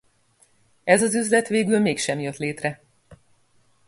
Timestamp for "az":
1.03-1.15